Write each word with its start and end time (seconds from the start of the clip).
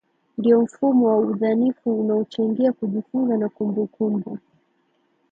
ndio 0.37 0.61
mfumo 0.61 1.07
wa 1.07 1.17
udhanifu 1.17 1.99
unaochangia 1.99 2.71
kujifunza 2.71 3.37
na 3.37 3.49
kumbukumbu 3.49 4.37